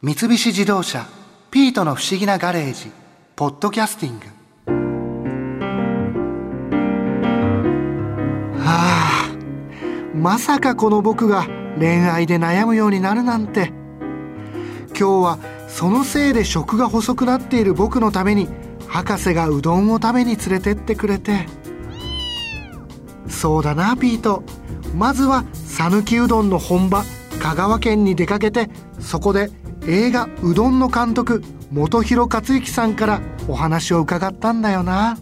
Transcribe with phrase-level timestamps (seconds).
[0.00, 1.08] 三菱自動車
[1.50, 2.92] 「ピートの不思議なガレージ」
[3.34, 4.26] 「ポッドキャスティング」
[8.62, 9.32] はあ
[10.14, 11.48] まさかこの僕が
[11.80, 13.72] 恋愛で悩むようになるなんて。
[14.96, 15.38] 今日は
[15.68, 18.48] そのせいで食が細くなっている僕のために
[18.86, 21.48] 博士がうどんを食べに連れてってくれて。
[23.28, 24.44] そうだなピート。
[24.96, 27.04] まずは讃岐うどんの本場
[27.40, 28.70] 香川県に出かけて
[29.00, 29.50] そこで
[29.90, 31.42] 映画「うどん」の監督
[31.74, 35.18] 本広克之さんからお話を伺ったんだよな。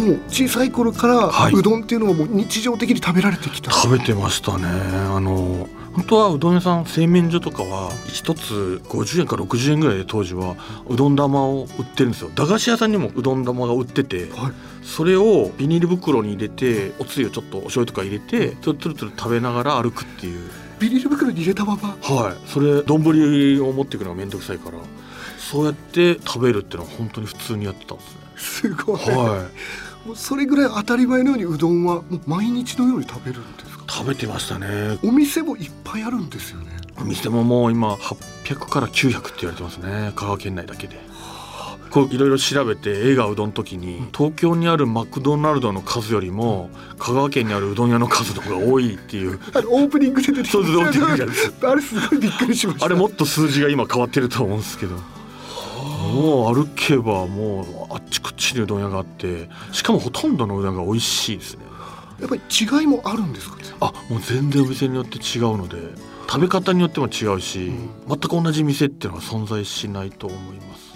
[0.00, 1.52] もう小さい頃から、はい。
[1.52, 3.70] うどんっていうのはもう日常的に食べられてきた。
[3.70, 4.66] 食べてましたね。
[4.66, 10.56] あの本当はうどん屋さん製麺所とかは1つ50円か60円ぐらいで当時は
[10.88, 12.30] うどん玉を売ってるんですよ。
[12.34, 14.52] 駄菓子屋さんにもうどん玉が売ってて、はい、
[14.84, 20.48] それをビニール袋に入れておつゆちょっとお醤油とか入れてつるつるつる食べながら歩くっていう
[20.80, 21.96] ビニール袋に入れたまま。
[22.02, 22.48] はい。
[22.48, 24.78] それ丼を持っていくのが面倒くさいから
[25.38, 28.72] そうやって食べるっていうのは本当に普通にやってたんですね。
[28.72, 29.48] すごい、は
[30.04, 33.84] い、もうそれぐらい当たり前のようにうどんはもう毎日のように食べるんですか？
[33.88, 34.98] 食べてましたね。
[35.04, 36.70] お店もいっぱいあるんですよね。
[36.98, 40.12] お店ももう今800から900って言われてますね。
[40.14, 40.96] 香川県内だけで
[41.90, 49.40] こういろいろ調べて映画うどんの時に東京にあるマクドナルドの数よりも香川県にあるうどん屋の数の方が多いっていう。
[49.54, 50.52] あのオープニングで出てきた。
[50.52, 51.16] そうですオープニン
[51.60, 52.86] グあれすごいびっくりしました。
[52.86, 54.96] あれもっと数字が今変わってると思うんですけど。
[56.12, 61.64] もう歩けばもうあっちこっちにうどん屋があってしかもほとんどのうどんが美味しいですね。
[62.20, 63.56] やっぱり違いもあるんですか？
[63.80, 65.78] あもう全然お店によって違うので
[66.28, 70.89] 食べ方によっても違うし、うん、全く同じ店っていうのは存在しないと思います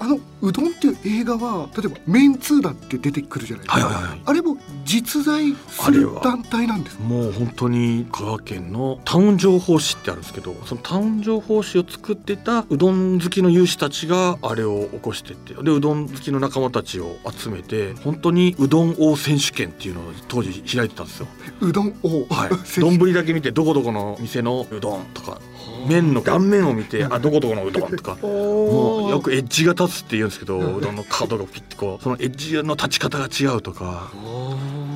[0.00, 4.56] あのうどんっていう映画は例えばメンツーだって出てくるじゃないですか、はいはいはい、あれも
[4.86, 21.26] 実在する団体なんですもう本当に香川県のタウン情報誌ってあるんですけどそのタウン情報誌を作ってたうどん好きの有志たちがあれを起こしてってでうどん好きの仲間たちを集めて本当にうどん王選手権っていうのを当時開いてたんですよ。
[21.60, 22.80] うどん王はい。
[22.80, 25.40] 丼だけ見てどこどこの店のうどんとか
[25.86, 34.10] 麺の顔面を見てあどこどこのうどんとか もうよくエッジが立つって言うんですけどうどんの角がピッてこうそのエッジの立ち方が違うとか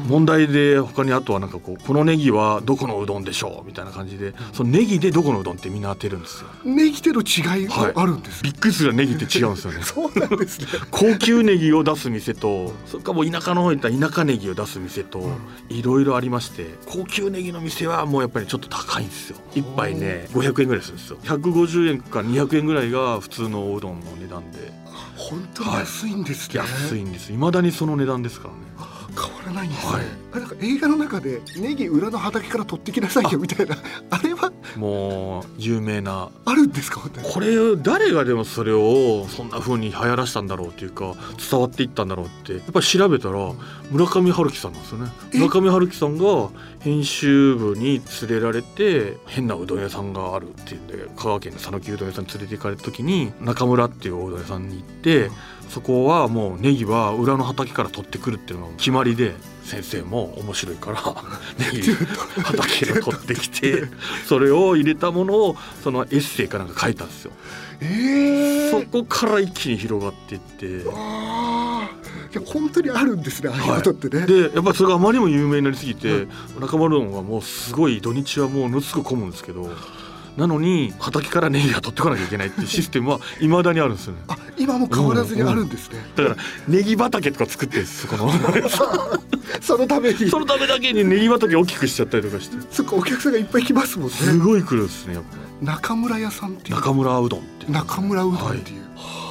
[0.05, 6.49] 問題で他にあとはなんかこうこのネギはどこのうどんでしょうみたいな感じでそのネギでどこのうどんってみんな当てるんですよ。
[6.65, 9.83] ネギでの違いがあるんです、はい、びっくりするネギって違うんですよね。
[9.85, 10.67] そうなんですね。
[10.91, 15.31] 高級ネギを出す店とそれかもう田舎の方に行った田舎ネギを出す店と
[15.69, 19.37] いろいろありまして高級ネギの店はもうやっぱりちょっと高いんですよ。
[19.55, 21.19] 一杯ね500円ぐらいするんですよ。
[21.25, 24.85] 150円か200円ぐらいが普通のおうどんの値段で。
[25.17, 27.33] 本当に安いんですね、はい、安いんです。
[27.33, 28.94] 未だにその値段ですからね
[29.45, 33.77] らないんですね、はい、なんか映画の中でネギ裏の畑から取ってきなさいよみたいな。
[34.11, 34.53] あれは？
[34.77, 36.31] もう有名な。
[36.45, 37.01] あるんですか？
[37.23, 41.15] これ誰がでもそれをそんな風に流行らしたんだろうっていうか
[41.51, 43.53] 伝わっていったんだろうってやっぱり調べたら
[43.91, 45.13] 村上春樹さんなんですよね。
[45.35, 46.49] 村上春樹さんが
[46.81, 55.31] 編集部に連れられて変なうどん屋さんがあるっていうんで香川県の讃岐うどん屋さんに連れて行かれた時に中村っていううどん屋さんに行って
[55.71, 59.34] そこはもうネギは裏の畑から取ってくるっていうのが決まりで
[59.65, 61.01] 先生も面白いから
[61.59, 61.93] ネギ
[62.43, 63.85] 畑で取ってきて
[64.29, 67.33] それを入れたものをそのエッセイかなんか書いたんですよ。
[67.81, 70.67] えー、そこから一気に広がっていって。
[72.35, 74.27] いや本当にあるんですね、ああいうことってね。
[74.27, 76.27] でやっぱりそれがあまりにも有名になりすぎて、
[76.59, 79.71] 中丸論はもうすごい土日はもうのすぐ混むんですけど
[80.37, 84.19] なのに畑からネギが取ってこなきゃいけないっていうシステムは いまだにあるんですよね。
[84.29, 86.05] あ今も変わらずにあるんですね。
[86.17, 88.33] うんうん、だからネギ畑とか作ってるんですこの。
[89.61, 90.29] そのために。
[90.29, 92.57] そのためだけにネギ畑大きくしちゃったりとかして。
[92.71, 94.15] そっかお客さんがいっぱい来ますもんね。
[94.15, 95.19] すごい来るんですね
[95.63, 96.77] 中村屋さんっていう。
[96.77, 99.24] 中村うどんって中村うどんっていう、はい、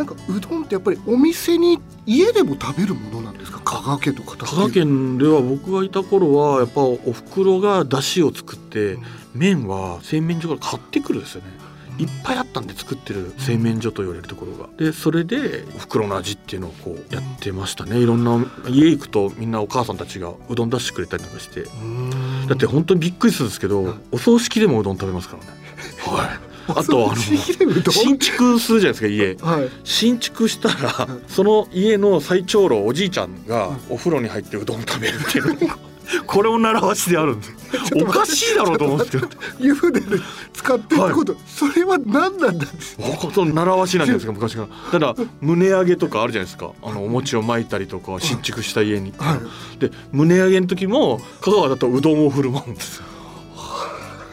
[0.00, 3.60] なんかうどんってやっぱりお店に家でも食べるものなんですか？
[3.60, 9.04] 香川県とか香川県では僕がいた頃はやっぱお袋が出汁を作って、うん、
[9.34, 11.48] 麺は製麺所から買ってくるんですよね。
[11.98, 14.70] いっぱいあったんで作ってる製麺所と言われるところが。
[14.78, 17.98] でそれで袋の味っていうのをこうやってましたね。
[17.98, 21.64] いろんな家行くとみんなお母さんたちがうどん出してくれたりとかして。
[22.48, 25.50] だって本当にびっくりするんですけどお葬式でもうどん食べますからね。
[25.98, 35.90] はいあとあの新築するじゃないですか家、はい、新築したらその家の最長老おじいちゃんがお風呂に入ってうどん食べるっていう。
[36.26, 37.54] これを習わしであるんです
[38.02, 39.28] おかしいだろうと思うんですけど
[39.58, 40.06] 湯船で
[40.52, 42.98] 使ってること、それは何なんだです
[43.32, 44.98] その習わしなんじゃないですか昔から。
[44.98, 46.72] ただ胸揚げとかあるじゃないですか。
[46.82, 49.38] あのお餅を巻いたりとか新築した家に、は
[49.78, 53.04] で胸揚げの時も香川だとうどんを振る舞うんですよ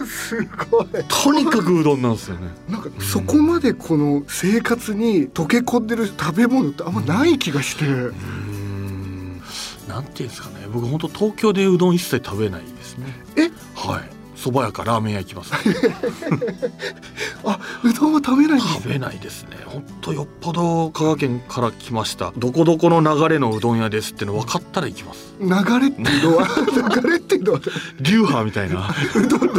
[0.08, 0.36] す
[0.70, 0.88] ごい。
[1.08, 2.50] とにかくうどんなんですよね。
[2.70, 9.42] なんかそこまでこの生活に溶け込んでる食べ物ってあんまない気がして、うーん。
[9.88, 10.68] なんていうんですかね。
[10.72, 13.06] 僕本当東京でうどん一切食べないですね。
[13.36, 13.52] え？
[13.76, 14.10] はい。
[14.38, 15.52] 蕎麦屋かラーメン屋行きます。
[17.44, 19.58] あうどんは食べない食べないですね。
[19.66, 22.34] 本当よっぽど香川県から来ました。
[22.38, 25.34] どこどこの流れのうどん屋ですっての分かったら行きます。
[25.40, 25.48] 流
[25.80, 26.48] れっていうのは？
[27.02, 27.60] 流れっていうのは？
[28.00, 28.90] 流派みたいな。
[29.16, 29.54] うどんの？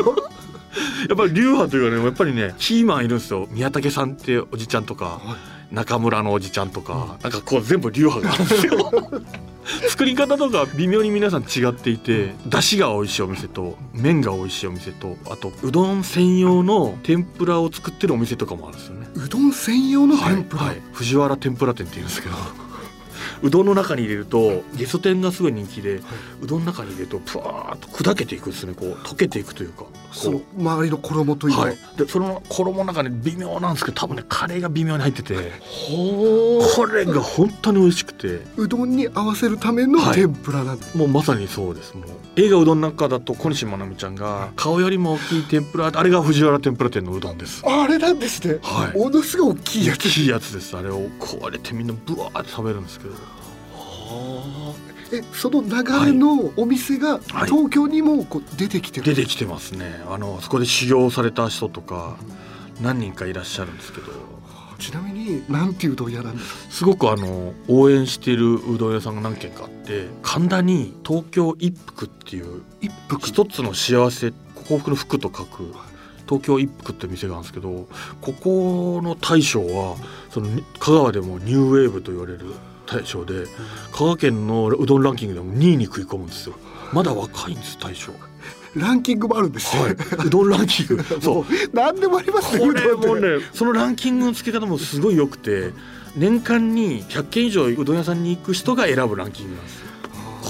[1.08, 3.46] やっぱり流派というかねやっぱりねキーマンいるんですよ。
[3.50, 5.20] 宮武さんっておじちゃんとか
[5.70, 9.22] 中村のおじちゃんとか、なんかこう全部流派があるんですよ。
[9.88, 19.06] 作り方とか微妙に皆さん違っていて出汁が美味しいお店と麺が美味しいお店とあとうどん専用の天ぷらを作ってるお店とかもあるんですよね。
[19.14, 20.82] うどん専用の天ぷら、はいはい。
[20.92, 22.34] 藤原天ぷら店って言うんですけど
[23.42, 26.00] うどんの中に入れるとゲソ天がすごい人気で、
[26.40, 29.84] うどんの中に入れるとぷわーっと砕けていくんですねこう溶けていくというか。
[30.12, 31.76] そのこ周りの衣というか、うはい。
[31.96, 35.34] でその衣の中に微妙なんですけど多分ねカレーが微妙に入ってて
[35.70, 38.28] ほこれが本当に美味しくて。
[38.56, 40.14] ううどんに合わせるためのはい。
[40.14, 41.94] 天ぷらなんです、もうまさにそうです。
[41.94, 42.04] もう
[42.36, 47.62] 映画うどんの中だと小西真奈美ちゃんが顔よりも大きい天ぷらあれが藤原天ぷら店のうどんです。
[47.66, 48.98] あれなんですね、はい。
[48.98, 49.98] ものすごい大きいやつ。
[49.98, 50.76] 大きいやつです。
[50.76, 53.14] あれをこうやってみんなブワーって食べるんですけど
[55.12, 55.70] えその流
[56.06, 57.20] れのお店がはい。
[57.50, 60.02] 東京にもこう出てきてる、出てきてますね。
[60.08, 62.16] あのそこで修行された人とか
[62.80, 64.12] 何人かいらっしゃるんですけど。
[64.78, 66.70] ちなみになんていううどん屋なんですか？
[66.70, 75.74] すごくあの応援しているうどん屋さんが何軒かあって神田に東京一福っていう一服一つの幸せ幸福の福と書く
[76.26, 77.88] 東京一福って店があるんですけど
[78.20, 79.96] ここの大将は
[80.30, 82.54] その香川でもニューウェーブと言われる
[82.90, 83.46] 大将で
[83.92, 86.54] 香川県のうどんランキングでも2位に食い込むんですよ。
[86.92, 88.12] まだ若いんです大将。
[88.74, 89.92] ランキングもあるんですね、はい。
[90.26, 91.02] うどんランキング。
[91.20, 91.44] そう。
[91.72, 95.72] 何でもありますねこれもねそのランキングの付け方もすごい良くて
[96.16, 99.87] 年間に100軒以上うどん屋さんに行く人が選ぶランキングなんですよ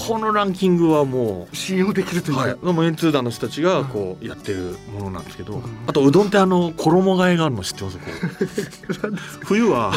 [0.09, 5.63] このランキングはも信用できるというう、はい、もうエンツー団の人たちがこうやってるものなんですけど、うん。
[5.87, 7.99] あとうどんってあの衣替えがあるの知ってます？
[7.99, 8.05] こ
[9.45, 9.93] 冬は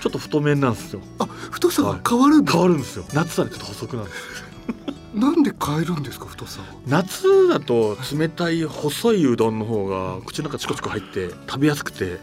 [0.00, 1.00] ちょっと太麺なんですよ。
[1.20, 3.04] あ太さが変わるんだ、変わるんですよ。
[3.14, 4.52] 夏はちょっと細くなるんです
[5.14, 6.66] なんで変えるんですか太さは？
[6.88, 12.18] 夏だと冷たい細いうどんの方が口の中チコチコ入って食べやすくて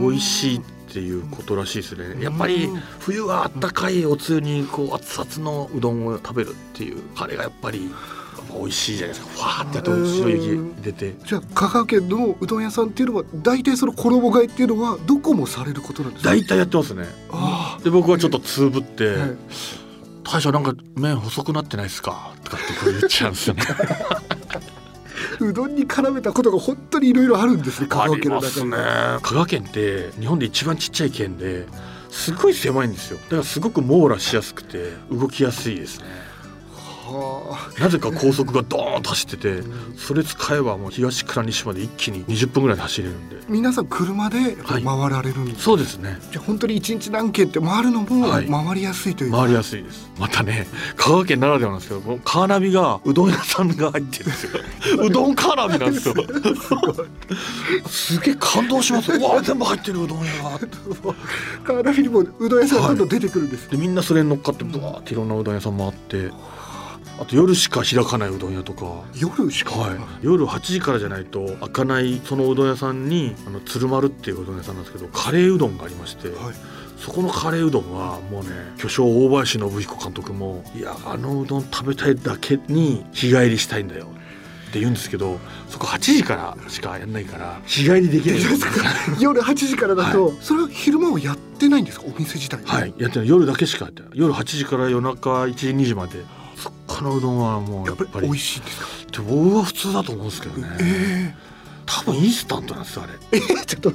[0.00, 0.60] 美味しい
[0.96, 2.24] っていうことらしいですね。
[2.24, 2.70] やっぱり
[3.00, 7.90] 冬はあったかいおつゆにこう熱々のうどんを食べるっていうあれがやっぱり
[8.58, 9.32] 美味しいじゃないですか。
[9.34, 11.14] ファーってやって白い息出て。
[11.26, 16.30] じゃあ香川県のうどん屋さんっていうのは大体その衣替えっていうのはどこもされることなんですか？
[16.30, 17.04] 大体やってますね。
[17.30, 19.36] あで僕はちょっとつぶってあ、はい
[20.24, 23.62] 「大将なんか麺細くなってないですか?」とかってこう言っちゃうんですよね
[25.40, 28.70] うどんに絡めたことが本当にいろいろあるんですね香あ川県の中に。
[28.70, 31.66] 香川県って日本で一番ちっちゃい県で
[32.10, 33.18] すごい狭いんですよ。
[33.24, 36.06] だからすごく網羅しやすくて動きやすいですね。
[36.06, 36.12] は
[37.80, 39.62] なぜか高速がドーンと走ってて
[39.96, 43.36] それ使えばもう東から西まで一気に20分ぐらいで走れるんで。
[43.36, 45.10] あ皆さん車で回はい。
[45.10, 46.18] られるんです、そうですね。
[46.32, 48.48] じゃあ本当に一日何軒って回るのもはい。
[48.48, 50.10] 回りやすいという、回りやすいです。
[50.18, 50.66] またね
[50.96, 54.50] 香川県ならではなんですけどカーナビがうどん屋さんが入ってるんですよ。
[55.06, 56.14] うどんカーナビなんですよ。
[57.86, 59.12] すげえ感動します。
[59.12, 60.58] うわ全部入ってるうどん屋が。
[61.64, 66.30] カーナビにもうどん屋さんどんどん出てくるんです、でみんなそれに乗っかってブワーっていろんなうどん屋さん回って
[67.18, 69.02] あと夜しか開かないうどん屋とか。
[69.14, 76.36] 夜しか、はい、夜8時からじゃないと開かないそのうどん屋さんにあの鶴丸っていううどん屋さんなんですけどカレーうどんがありまして、はい。
[76.98, 84.06] そこのカレーうどんはもうね巨匠大林信彦監督も「いやあのうどん食べたいだけに日帰りしたいんだよ」
[84.68, 88.38] って言うんですけどそこ8時からしかやんないから日帰りできない。
[88.38, 88.72] んですよ
[89.20, 92.06] 夜8時からだと、それは昼間はやってないんですか？
[92.06, 92.78] お店自体は。
[92.80, 92.94] はい。
[92.98, 93.28] やってない。
[93.28, 94.10] 夜だけしかやってない。
[94.14, 96.24] 夜8時から夜中1時2時まで
[96.96, 98.26] かのうどんはもうややっぱり。
[98.26, 98.86] 美味しいんですか？
[99.12, 101.34] で僕は普通だと思うんですけどね、え
[101.86, 103.12] 多分インスタントなんですよあれ。
[103.32, 103.92] ええちょっと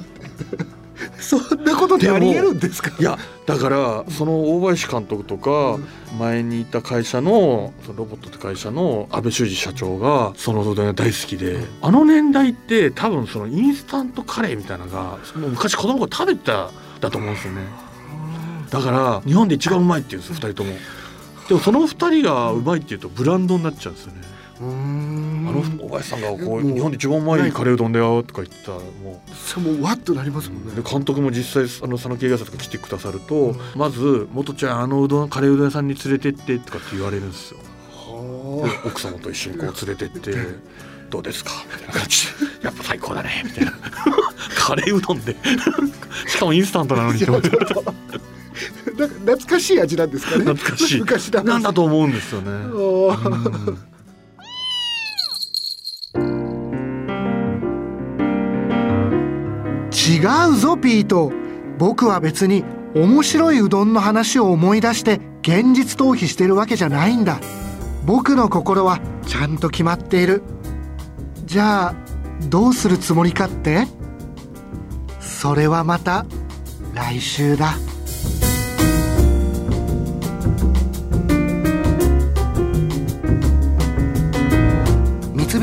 [1.18, 2.92] そんなことってありえるんですか？
[2.98, 5.78] いやだからその大林監督とか
[6.18, 17.62] 前にいた会社のそのロボットって会社の安倍修二社長がそのうどん屋大好きであの年代って多分そのインスタントカレーみたいなのが昔子供が食べてただと思うんですよね。
[18.70, 20.72] だから日本で一番うまいって言うんですよ2人とも
[21.48, 24.20] でもその2人がうまいって言うとブランドになっちゃうんですよね。
[24.60, 29.34] あのおばあさんがこう日本で一番うまいカレーうどんだよとか言ったらもう。
[29.34, 30.74] それもうわっとなりますもんね。
[30.74, 37.60] で監督も実際あの佐野慶賀さんとか来てくださると、まず「元ちゃんあのうどんカレーうどん屋さんに連れてって」とかって言われるんですよ。
[38.84, 40.32] 奥様と一緒にこう連れてって
[41.10, 42.32] 「どうですか?」みたいな感じで
[42.62, 43.72] 「やっぱ最高だね」みたいな。
[44.54, 45.36] カレーうどんで。
[46.28, 47.24] しかもインスタントなのに。
[47.24, 47.26] あ
[48.98, 50.44] なんか懐かしい味なんですかね。
[50.44, 51.00] 懐かしい。
[51.00, 52.50] 昔だなんだと思うんですよね。
[59.92, 60.18] 違
[60.50, 61.32] うぞピート。
[61.78, 67.40] 僕は別に面白いうどんの話を思い出して現実逃避してるわけじゃないんだ。
[68.04, 70.42] 僕の心はちゃんと決まっている。
[71.44, 71.94] じゃあ
[72.48, 73.86] どうするつもりかって？
[75.20, 76.26] それはまた
[76.94, 77.74] 来週だ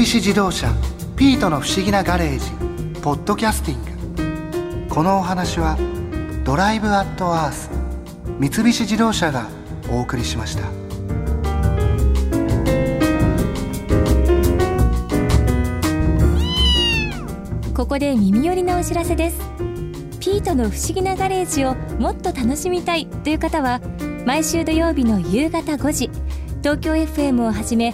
[0.10, 0.74] 菱自動車
[1.16, 4.90] ピートの不思議なガレージポッドキャスティング。
[4.90, 5.78] このお話は
[6.44, 7.70] ドライブアットアース
[8.40, 9.48] 三菱自動車が
[9.88, 10.64] お送りしました。
[17.76, 19.38] ここで耳寄りなお知らせです。
[20.20, 23.80] ピートの不思議なガレージをもっと楽しみたいという方は
[24.26, 26.10] 毎週土曜日の夕方5時
[26.64, 27.94] 東京 FM をはじめ